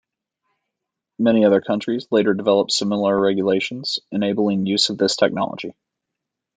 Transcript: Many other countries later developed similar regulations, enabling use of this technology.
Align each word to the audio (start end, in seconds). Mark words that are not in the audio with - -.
Many 1.19 1.45
other 1.45 1.61
countries 1.61 2.07
later 2.09 2.33
developed 2.33 2.71
similar 2.71 3.19
regulations, 3.21 3.99
enabling 4.11 4.65
use 4.65 4.89
of 4.89 4.97
this 4.97 5.15
technology. 5.15 5.75